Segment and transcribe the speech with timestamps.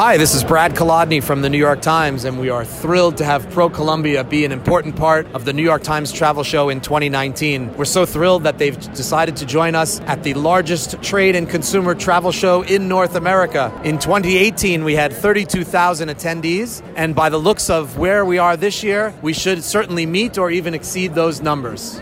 [0.00, 3.24] Hi, this is Brad Kolodny from the New York Times, and we are thrilled to
[3.26, 6.80] have Pro Colombia be an important part of the New York Times travel show in
[6.80, 7.76] 2019.
[7.76, 11.94] We're so thrilled that they've decided to join us at the largest trade and consumer
[11.94, 13.78] travel show in North America.
[13.84, 18.82] In 2018, we had 32,000 attendees, and by the looks of where we are this
[18.82, 22.00] year, we should certainly meet or even exceed those numbers.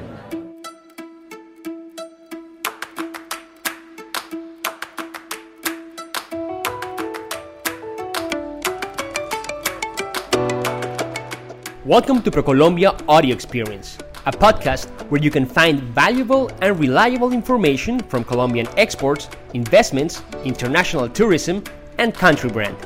[11.88, 13.96] Welcome to ProColombia Audio Experience,
[14.27, 21.09] a podcast where you can find valuable and reliable information from Colombian exports, investments, international
[21.09, 21.65] tourism,
[21.96, 22.77] and country brand.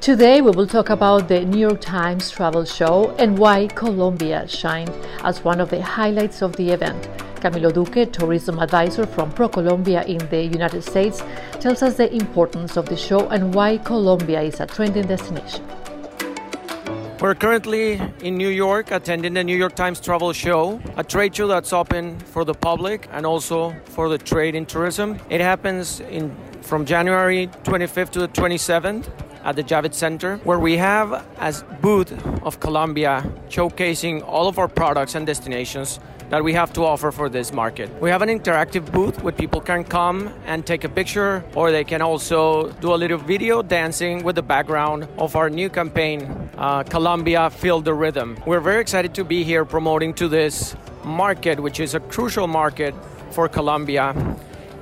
[0.00, 4.90] Today we will talk about the New York Times travel show and why Colombia shined
[5.22, 7.00] as one of the highlights of the event.
[7.36, 11.22] Camilo Duque, tourism advisor from ProColombia in the United States,
[11.60, 15.64] tells us the importance of the show and why Colombia is a trending destination.
[17.22, 21.46] We're currently in New York attending the New York Times Travel Show, a trade show
[21.46, 25.20] that's open for the public and also for the trade in tourism.
[25.30, 29.06] It happens in from January 25th to the 27th
[29.44, 32.12] at the Javits Center, where we have a booth
[32.42, 37.28] of Colombia showcasing all of our products and destinations that we have to offer for
[37.28, 37.90] this market.
[38.00, 41.84] We have an interactive booth where people can come and take a picture, or they
[41.84, 46.84] can also do a little video dancing with the background of our new campaign, uh,
[46.84, 48.38] Colombia Feel the Rhythm.
[48.46, 52.94] We're very excited to be here promoting to this market, which is a crucial market
[53.30, 54.14] for Colombia,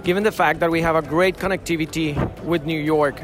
[0.05, 3.21] given the fact that we have a great connectivity with New York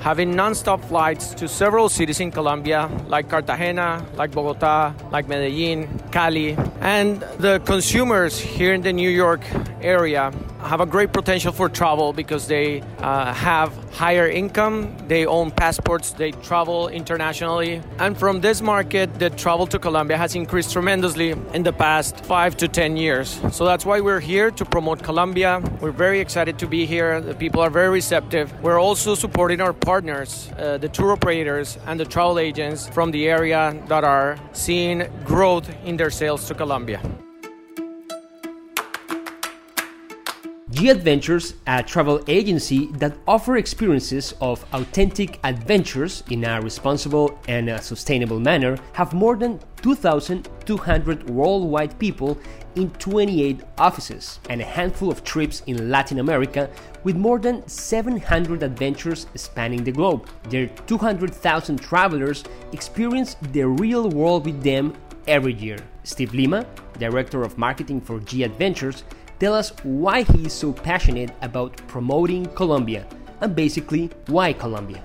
[0.00, 6.56] having non-stop flights to several cities in Colombia, like Cartagena, like Bogota, like Medellin, Cali,
[6.80, 9.40] and the consumers here in the New York
[9.80, 15.50] area have a great potential for travel because they uh, have higher income, they own
[15.50, 17.80] passports, they travel internationally.
[17.98, 22.56] And from this market, the travel to Colombia has increased tremendously in the past five
[22.58, 23.40] to 10 years.
[23.52, 25.62] So that's why we're here to promote Colombia.
[25.80, 27.20] We're very excited to be here.
[27.20, 28.52] The people are very receptive.
[28.62, 33.28] We're also supporting our partners, uh, the tour operators and the travel agents from the
[33.28, 37.00] area that are seeing growth in their sales to Colombia.
[40.78, 47.68] G Adventures, a travel agency that offers experiences of authentic adventures in a responsible and
[47.68, 52.38] a sustainable manner, have more than 2,200 worldwide people
[52.76, 56.70] in 28 offices and a handful of trips in Latin America
[57.02, 60.28] with more than 700 adventures spanning the globe.
[60.48, 64.94] Their 200,000 travelers experience the real world with them
[65.26, 65.78] every year.
[66.04, 66.64] Steve Lima,
[67.00, 69.02] Director of Marketing for G Adventures,
[69.38, 73.06] tell us why he is so passionate about promoting Colombia
[73.40, 75.02] and basically why Colombia.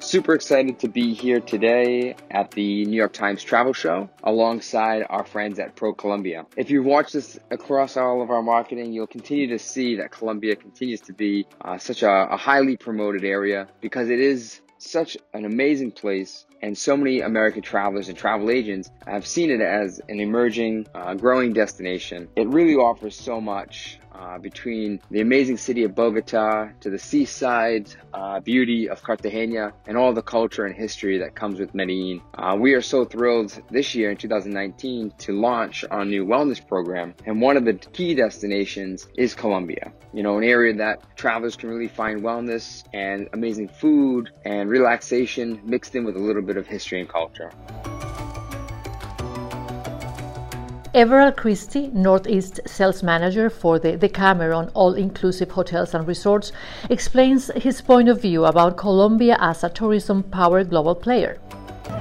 [0.00, 5.24] Super excited to be here today at the New York Times Travel Show alongside our
[5.24, 6.44] friends at Pro Colombia.
[6.54, 10.54] If you've watched this across all of our marketing, you'll continue to see that Colombia
[10.54, 15.44] continues to be uh, such a, a highly promoted area because it is such an
[15.44, 20.20] amazing place and so many American travelers and travel agents have seen it as an
[20.20, 22.28] emerging, uh, growing destination.
[22.36, 27.92] It really offers so much uh, between the amazing city of Bogota to the seaside
[28.14, 32.22] uh, beauty of Cartagena and all the culture and history that comes with Medellin.
[32.34, 37.14] Uh, we are so thrilled this year in 2019 to launch our new wellness program.
[37.26, 39.92] And one of the key destinations is Colombia.
[40.12, 45.60] You know, an area that travelers can really find wellness and amazing food and relaxation
[45.64, 47.50] mixed in with a little bit of history and culture.
[50.94, 56.52] Everald Christie, Northeast Sales Manager for the Decameron All Inclusive Hotels and Resorts,
[56.90, 61.38] explains his point of view about Colombia as a tourism power global player.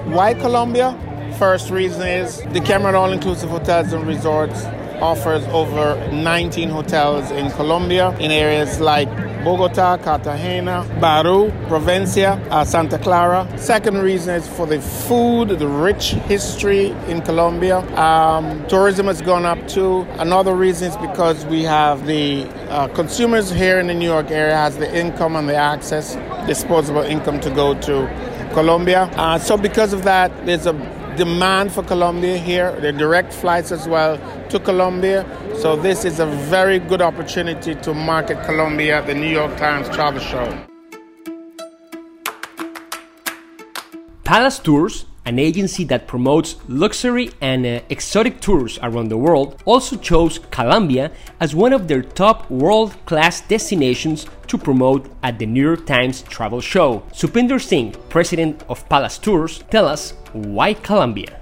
[0.08, 0.92] Why Colombia?
[1.40, 4.66] First reason is the Decameron All Inclusive Hotels and Resorts
[5.02, 9.08] offers over 19 hotels in Colombia in areas like
[9.44, 13.48] Bogota, Cartagena, Baru, Providencia, uh, Santa Clara.
[13.58, 17.80] Second reason is for the food, the rich history in Colombia.
[18.00, 20.02] Um, tourism has gone up too.
[20.20, 24.56] Another reason is because we have the uh, consumers here in the New York area
[24.56, 26.16] has the income and the access,
[26.46, 28.08] disposable income to go to
[28.54, 29.04] Colombia.
[29.16, 30.74] Uh, so because of that, there's a
[31.18, 32.68] demand for Colombia here.
[32.68, 34.20] Are direct flights as well
[34.50, 35.26] to Colombia.
[35.62, 39.88] So this is a very good opportunity to market Colombia at the New York Times
[39.90, 40.58] Travel Show.
[44.24, 49.98] Palace Tours, an agency that promotes luxury and uh, exotic tours around the world, also
[49.98, 55.62] chose Colombia as one of their top world class destinations to promote at the New
[55.62, 57.04] York Times Travel Show.
[57.14, 61.41] Supinder Singh, president of Palace Tours, tell us why Colombia.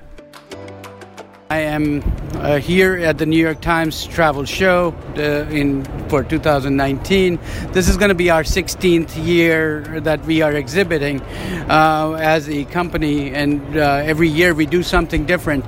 [1.51, 2.03] I am
[2.35, 7.39] uh, here at the New York Times Travel Show uh, in for 2019.
[7.71, 12.65] This is going to be our 16th year that we are exhibiting uh, as a
[12.65, 15.65] company, and uh, every year we do something different.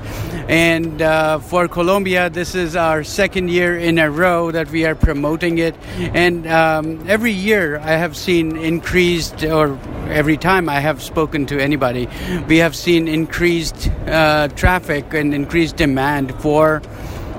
[0.48, 4.94] And uh, for Colombia, this is our second year in a row that we are
[4.94, 5.76] promoting it.
[5.98, 9.80] And um, every year I have seen increased, or
[10.12, 12.08] every time I have spoken to anybody,
[12.48, 16.82] we have seen increased uh, traffic and increased demand for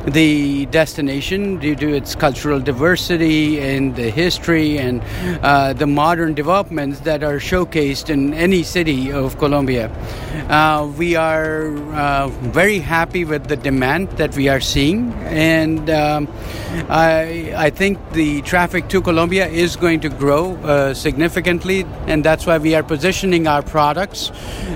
[0.07, 5.03] the destination due to its cultural diversity and the history and
[5.43, 9.91] uh, the modern developments that are showcased in any city of Colombia.
[10.49, 16.29] Uh, we are uh, very happy with the demand that we are seeing, and um,
[16.89, 22.47] I, I, think the traffic to Colombia is going to grow uh, significantly, and that's
[22.47, 24.31] why we are positioning our products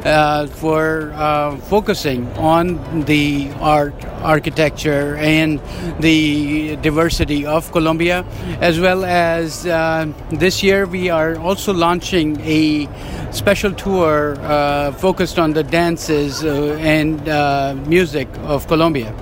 [0.04, 5.60] uh, for uh, focusing on the art, architecture, and
[6.00, 8.24] the diversity of Colombia,
[8.60, 12.88] as well as uh, this year we are also launching a
[13.32, 19.14] special tour uh, focused on the dances uh, and uh, music of Colombia.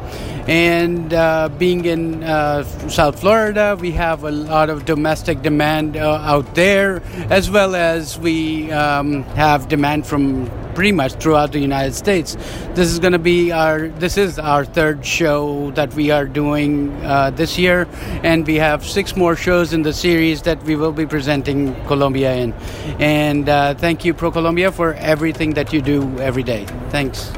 [0.46, 6.20] And uh, being in uh, South Florida, we have a lot of domestic demand uh,
[6.20, 7.00] out there,
[7.30, 12.36] as well as we um, have demand from pretty much throughout the United States.
[12.74, 16.90] This is going to be our this is our third show that we are doing
[17.04, 17.86] uh, this year,
[18.22, 22.34] and we have six more shows in the series that we will be presenting Colombia
[22.34, 22.52] in.
[22.98, 26.66] And uh, thank you, Pro Colombia, for everything that you do every day.
[26.90, 27.32] Thanks.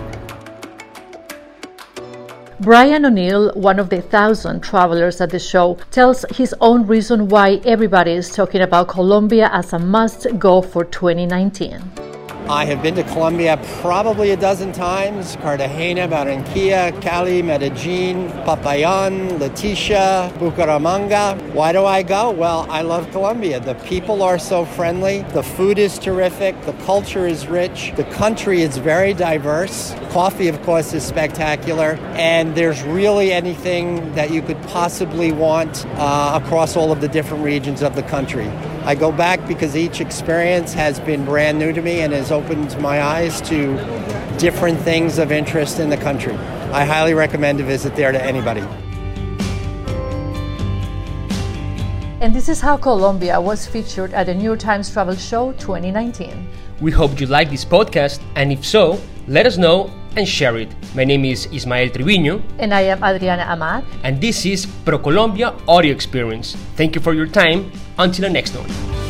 [2.61, 7.61] Brian O'Neill, one of the thousand travelers at the show, tells his own reason why
[7.67, 12.06] everybody is talking about Colombia as a must go for 2019.
[12.49, 20.31] I have been to Colombia probably a dozen times Cartagena, Barranquilla, Cali, Medellin, Popayan, Leticia,
[20.39, 21.37] Bucaramanga.
[21.55, 22.31] Why do I go?
[22.31, 23.59] Well, I love Colombia.
[23.59, 28.63] The people are so friendly, the food is terrific, the culture is rich, the country
[28.63, 29.93] is very diverse.
[30.11, 36.41] Coffee, of course, is spectacular, and there's really anything that you could possibly want uh,
[36.41, 38.49] across all of the different regions of the country.
[38.87, 42.81] I go back because each experience has been brand new to me and has opened
[42.81, 43.75] my eyes to
[44.39, 46.35] different things of interest in the country.
[46.71, 48.61] I highly recommend a visit there to anybody.
[52.21, 56.49] And this is how Colombia was featured at the New York Times Travel Show 2019.
[56.81, 60.69] We hope you like this podcast, and if so, let us know and share it.
[60.95, 62.43] My name is Ismael Triviño.
[62.59, 63.85] And I am Adriana Amat.
[64.03, 66.57] And this is ProColombia Audio Experience.
[66.75, 67.71] Thank you for your time.
[67.99, 69.06] Until the next one.